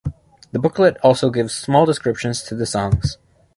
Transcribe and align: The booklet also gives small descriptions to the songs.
The 0.51 0.57
booklet 0.57 0.97
also 1.03 1.29
gives 1.29 1.53
small 1.53 1.85
descriptions 1.85 2.41
to 2.45 2.55
the 2.55 2.65
songs. 2.65 3.19